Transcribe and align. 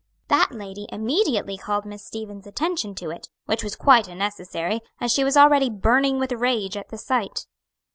That 0.29 0.51
lady 0.51 0.87
immediately 0.91 1.59
called 1.59 1.85
Miss 1.85 2.03
Stevens' 2.03 2.47
attention 2.47 2.95
to 2.95 3.11
it, 3.11 3.29
which 3.45 3.63
was 3.63 3.75
quite 3.75 4.07
unnecessary, 4.07 4.81
as 4.99 5.11
she 5.11 5.23
was 5.23 5.37
already 5.37 5.69
burning 5.69 6.17
with 6.17 6.31
rage 6.31 6.75
at 6.75 6.89
the 6.89 6.97
sight. 6.97 7.45